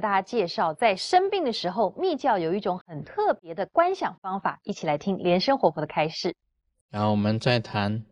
[0.00, 6.34] 大家介绍，在生病的时候，密教有一种很特别的观想方法，一起来听莲生活佛的开示。
[6.90, 8.04] 然后我们再谈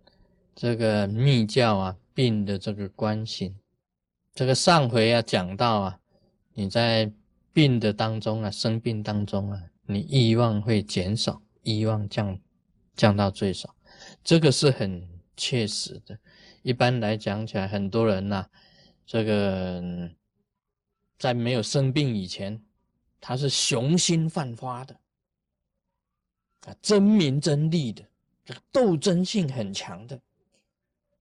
[0.55, 3.57] 这个密教啊，病的这个观行。
[4.35, 5.99] 这个上回啊讲到啊，
[6.55, 7.11] 你在
[7.53, 12.39] 病的当中啊，生病当中啊，你欲望会减少，欲望降
[12.95, 13.75] 降到最少，
[14.23, 16.17] 这个是很切实的。
[16.63, 18.47] 一般来讲起来，很多人呐，
[19.07, 19.83] 这个
[21.19, 22.63] 在没有生病以前，
[23.21, 24.95] 他是雄心焕发的，
[26.67, 28.05] 啊，争名争利的，
[28.45, 30.21] 这个斗争性很强的。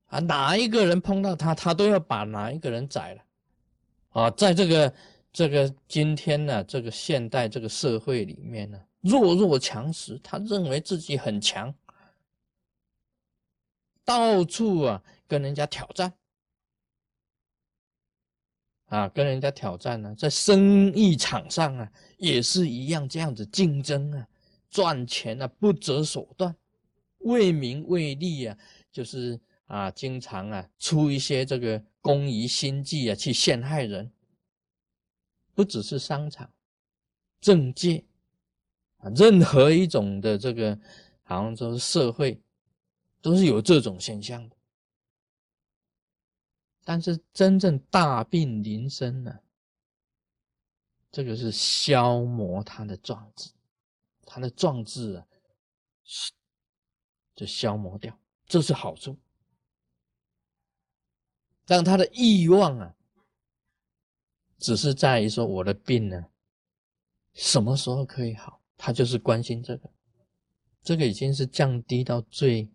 [0.05, 3.23] 啊，哪一个人碰到他，他都要把哪一个人宰了，
[4.11, 4.93] 啊，在这个
[5.33, 11.75] 这个今天呢，这个现代这个社会里面呢，弱肉强食，他认为自己很强，
[14.05, 16.13] 到处啊跟人家挑战，
[18.87, 24.27] 啊，跟人家挑战呢，在生意场上啊也是一样这样子竞争啊，
[24.69, 26.55] 赚钱啊不择手段，
[27.19, 28.57] 为名为利啊，
[28.91, 29.39] 就是。
[29.67, 34.09] 啊，经常啊出一些这个公益心计啊，去陷害人。
[35.53, 36.49] 不只是商场、
[37.41, 38.05] 政界
[38.99, 40.79] 啊，任何一种的这个，
[41.23, 42.39] 好像说社会，
[43.21, 44.55] 都是有这种现象的。
[46.89, 49.39] 但是真正大病临身呢，
[51.11, 53.51] 这个是消磨他的壮志，
[54.25, 55.27] 他的壮志啊，
[57.35, 59.17] 就消磨掉，这是好处。
[61.65, 62.95] 让他的欲望啊，
[64.57, 66.27] 只是在于说我的病呢，
[67.33, 68.61] 什么时候可以好？
[68.77, 69.89] 他就是关心这个，
[70.81, 72.69] 这个已经是降低到最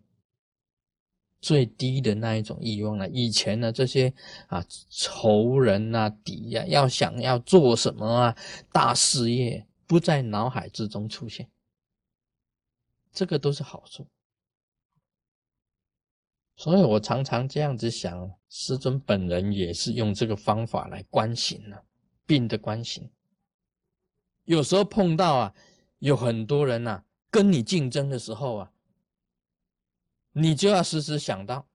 [1.43, 3.09] 最低的那一种欲望了。
[3.09, 4.13] 以前呢，这些
[4.47, 8.37] 啊仇人啊敌呀，要想要做什么啊
[8.71, 11.49] 大事业，不在脑海之中出现，
[13.11, 14.07] 这个都是好处。
[16.55, 21.77] 所以我常常这样子想，师尊本人也是用这个方法来观行呢，
[22.25, 23.11] 病的观行。
[24.45, 25.53] 有时候碰到啊，
[25.99, 28.71] 有很多人呐跟你竞争的时候啊，
[30.33, 31.67] 你就要时时想到，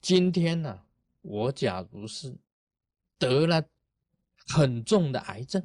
[0.00, 0.82] 今天呢，
[1.20, 2.34] 我假如是
[3.18, 3.62] 得了
[4.48, 5.62] 很重的癌症，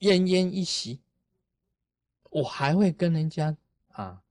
[0.00, 1.00] 奄奄一息，
[2.30, 3.56] 我还会跟人家
[3.88, 4.22] 啊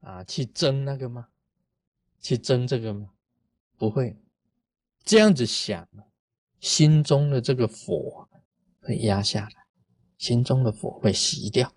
[0.00, 1.28] 啊去争那个吗？
[2.20, 3.10] 去争这个吗？
[3.76, 4.16] 不会，
[5.02, 5.86] 这样子想，
[6.60, 8.28] 心中的这个火
[8.80, 9.66] 会压下来，
[10.16, 11.74] 心中的火会熄掉。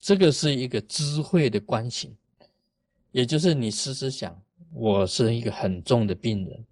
[0.00, 2.16] 这个是一个智慧的关系，
[3.14, 4.42] 也就是你时时想，
[4.72, 6.66] 我是一个很重的病人，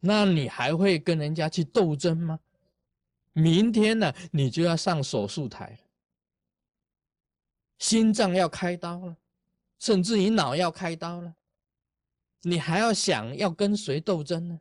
[0.00, 2.40] 那你还会跟人家去斗争吗？
[3.34, 5.78] 明天呢，你就要上手术台了，
[7.78, 9.16] 心脏要开刀了。
[9.78, 11.36] 甚至你脑要开刀了，
[12.42, 14.60] 你还要想要跟谁斗争呢？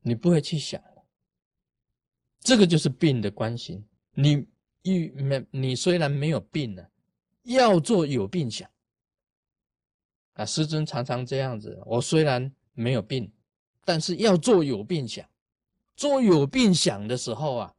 [0.00, 0.82] 你不会去想
[2.40, 3.84] 这个就是病的关系。
[4.12, 4.46] 你
[4.84, 6.90] 遇没你虽然没有病了，
[7.42, 8.68] 要做有病想
[10.34, 10.44] 啊。
[10.44, 13.32] 师尊常常这样子，我虽然没有病，
[13.84, 15.28] 但是要做有病想。
[15.96, 17.74] 做有病想的时候啊，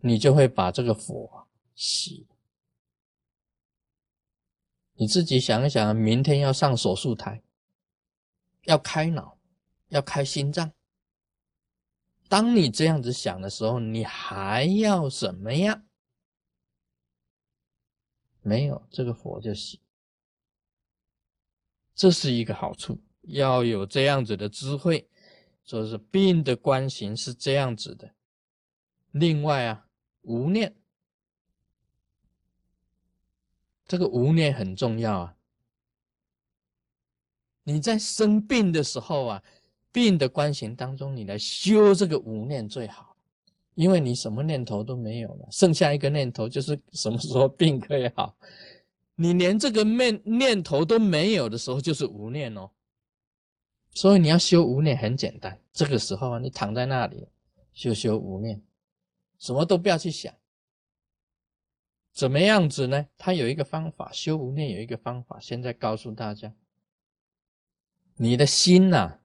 [0.00, 2.26] 你就会把这个火熄。
[4.96, 7.42] 你自己想一想，明天要上手术台，
[8.64, 9.38] 要开脑，
[9.88, 10.70] 要开心脏。
[12.28, 15.82] 当你这样子想的时候，你还要什么样？
[18.44, 19.80] 没有这个火就行。
[21.96, 25.08] 这是一个好处，要有这样子的智慧，
[25.64, 28.14] 说是病的观行是这样子的。
[29.10, 29.86] 另外啊，
[30.22, 30.76] 无念。
[33.86, 35.36] 这个无念很重要啊！
[37.64, 39.44] 你在生病的时候啊，
[39.92, 43.13] 病的关行当中，你来修这个无念最好，
[43.74, 48.36] 因为你什么念头都没有了，剩下一个念头就是什么时候病可以好。
[49.16, 52.70] 你连这个念念头都没有的时候，就是无念哦。
[53.92, 57.28] 所以你要修无念很简单，这个时候啊，你躺在那里
[57.72, 58.60] 修修无念，
[59.38, 60.34] 什么都不要去想。
[62.12, 63.06] 怎么样子呢？
[63.16, 65.38] 他有一个方法，修无念有一个方法。
[65.40, 66.52] 现在告诉大家，
[68.16, 69.18] 你的心呐，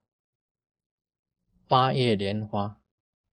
[1.68, 2.80] 八叶莲花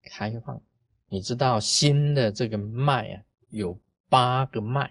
[0.02, 0.62] 开放。
[1.08, 4.90] 你知道心的这个脉啊，有八个脉，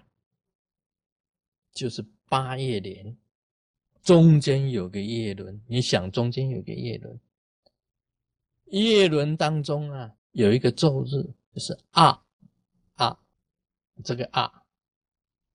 [1.72, 3.16] 就是八叶莲，
[4.02, 5.60] 中间有个叶轮。
[5.66, 7.20] 你想中间有个叶轮，
[8.66, 11.22] 叶轮当中啊，有一个咒日，
[11.52, 12.22] 就是啊
[12.94, 13.18] 啊，
[14.02, 14.64] 这个啊，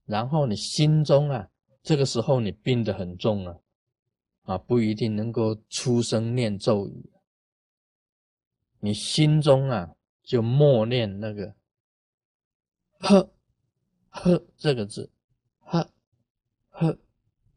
[0.05, 1.49] 然后你心中啊，
[1.81, 3.57] 这个时候你病得很重啊，
[4.43, 7.09] 啊，不一定能够出声念咒语，
[8.79, 9.95] 你心中啊，
[10.31, 11.53] 就默念那个
[12.99, 13.33] 呵
[14.11, 15.11] 呵这个字，
[15.59, 15.91] 呵
[16.69, 16.97] 呵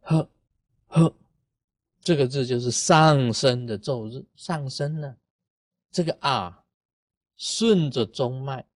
[0.00, 0.28] 呵
[0.88, 1.16] 呵。
[2.00, 5.16] 这个字就是上升的咒日，上升呢，
[5.92, 6.64] 这个啊，
[7.36, 8.66] 顺着中脉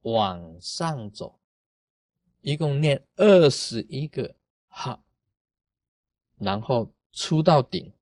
[0.00, 1.38] 往上走，
[2.40, 4.34] 一共念二十一个
[4.68, 5.04] 哈，
[6.36, 7.92] 然后出到顶，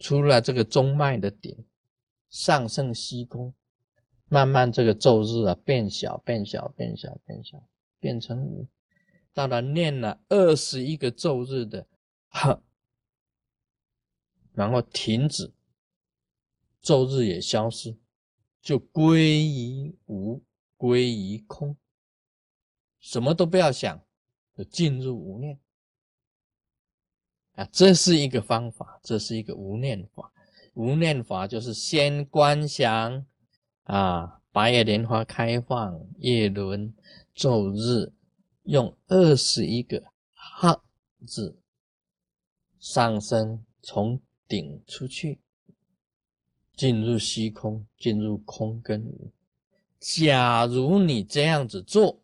[0.00, 1.64] 出了这个中脉的顶，
[2.28, 3.54] 上升虚空，
[4.32, 7.68] 慢慢这个咒日啊变小，变小，变小，变小，
[8.00, 8.66] 变成无，
[9.34, 11.86] 到了念了二十一个咒日的
[12.28, 12.62] 哈。
[14.54, 15.52] 然后停止，
[16.82, 17.94] 昼日也消失，
[18.62, 20.42] 就归于无，
[20.78, 21.76] 归于空，
[23.00, 24.02] 什么都不要想，
[24.56, 25.60] 就进入无念。
[27.56, 30.32] 啊，这是一个方法，这是一个无念法。
[30.72, 33.26] 无念法就是先观想
[33.84, 36.94] 啊，白叶莲花开放，叶轮
[37.34, 38.12] 昼日，
[38.64, 40.02] 用二十一个
[40.34, 40.82] 哈
[41.26, 41.56] 字
[42.78, 44.20] 上升，从。
[44.48, 45.40] 顶出去，
[46.76, 49.02] 进入虚空，进入空跟。
[49.98, 52.20] 假如你这样子做，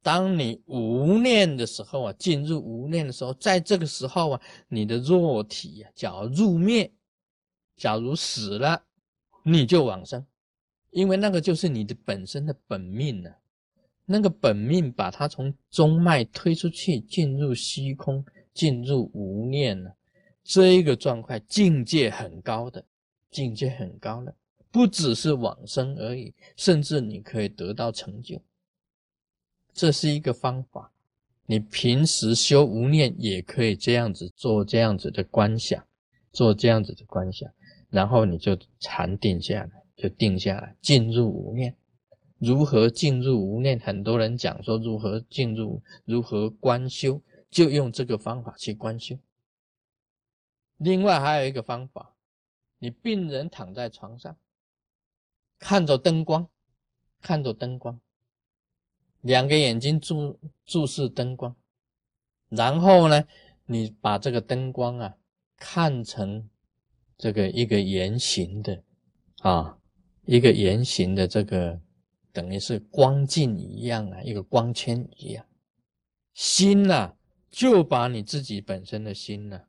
[0.00, 6.90] 当你无念的时候啊，进入无念的时候，在这个时候啊，你的肉体啊，假如入灭，
[7.76, 8.82] 假如死了，
[9.42, 10.24] 你就往生，
[10.92, 13.30] 因为那个就是你的本身的本命呢。
[14.04, 19.94] 那个本命把它从中脉推出去，进入虚空，进入无念了。
[20.44, 22.84] 这一个状态境界很高的，
[23.30, 24.34] 境界很高的，
[24.72, 28.42] 不只是往生而已，甚至你可以得到成就。
[29.72, 30.92] 这是一个方法，
[31.46, 35.82] 你平时修无念也可以这样子做，这样子的观想，
[36.32, 37.48] 做这样子的观想，
[37.88, 41.76] 然后你就禅定下来，就定下来，进入无念。
[42.38, 43.78] 如何进入无念？
[43.78, 49.16] 很多人讲说如何进入，如何观修，就用这个方法去观修。
[50.76, 52.16] 另外还有一个方法，
[52.80, 54.36] 你病人躺在床上，
[55.60, 56.48] 看着灯光，
[57.20, 58.00] 看着灯光，
[59.20, 61.54] 两个眼睛注注视灯光，
[62.48, 63.24] 然后呢，
[63.66, 65.16] 你把这个灯光啊
[65.56, 66.50] 看成
[67.16, 68.82] 这个一个圆形的
[69.42, 69.78] 啊，
[70.24, 71.80] 一个圆形的这个
[72.32, 75.46] 等于是光镜一样啊，一个光圈一样，
[76.32, 77.16] 心呐
[77.50, 79.66] 就把你自己本身的心呢。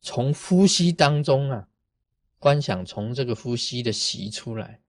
[0.00, 1.68] 从呼吸当中啊，
[2.38, 4.82] 观想从这个呼吸的吸出来，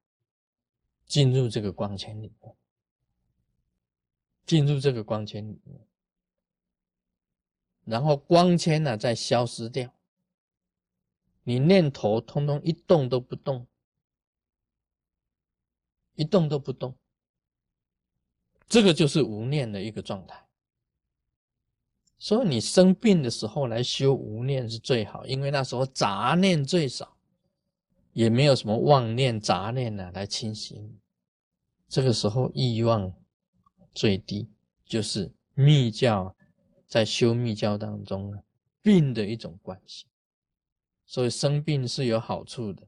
[1.05, 2.55] 进入这个光圈里面，
[4.45, 5.79] 进入这个光圈里面，
[7.85, 9.93] 然后光圈呢再消失掉，
[11.43, 13.67] 你念头通通一动都不动，
[16.15, 16.95] 一动都不动，
[18.67, 20.47] 这个就是无念的一个状态。
[22.19, 27.17] 所以你生病的时候来修无念是最好，因为那时候杂念最少，
[28.13, 30.99] 也没有什么妄念、杂念呢来侵袭你。
[31.89, 33.13] 这个时候欲望
[33.93, 34.49] 最低，
[34.85, 36.35] 就是密教
[36.87, 38.39] 在修密教当中啊
[38.81, 40.05] 病的一种关系。
[41.05, 42.87] 所以生病是有好处的，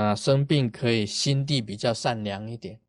[0.00, 0.14] 啊？
[0.14, 2.80] 生病可以心地比较善良一点。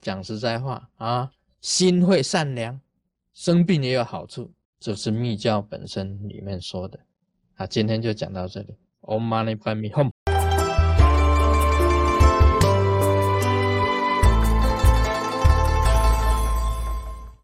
[0.00, 2.80] 讲实在话啊，心会善良，
[3.32, 4.52] 生病也有好处。
[4.78, 7.00] 就是密教本身里面说的，
[7.54, 8.76] 啊，今天就讲到这里。
[9.00, 10.10] Om Mani Padme Hum。